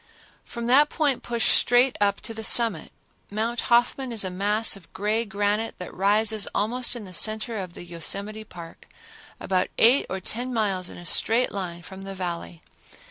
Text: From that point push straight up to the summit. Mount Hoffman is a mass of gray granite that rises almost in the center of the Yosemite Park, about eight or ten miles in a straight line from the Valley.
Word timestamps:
From 0.45 0.65
that 0.65 0.89
point 0.89 1.21
push 1.21 1.49
straight 1.49 1.95
up 2.01 2.21
to 2.21 2.33
the 2.33 2.43
summit. 2.43 2.91
Mount 3.29 3.61
Hoffman 3.69 4.11
is 4.11 4.23
a 4.23 4.31
mass 4.31 4.75
of 4.75 4.91
gray 4.93 5.25
granite 5.25 5.77
that 5.77 5.93
rises 5.93 6.47
almost 6.55 6.95
in 6.95 7.05
the 7.05 7.13
center 7.13 7.57
of 7.59 7.73
the 7.73 7.83
Yosemite 7.83 8.43
Park, 8.43 8.87
about 9.39 9.67
eight 9.77 10.07
or 10.09 10.19
ten 10.19 10.51
miles 10.51 10.89
in 10.89 10.97
a 10.97 11.05
straight 11.05 11.51
line 11.51 11.83
from 11.83 12.01
the 12.01 12.15
Valley. 12.15 12.63